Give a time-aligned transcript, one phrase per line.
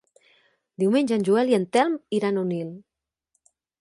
[0.83, 2.73] Diumenge en Joel i en Telm iran a Onil.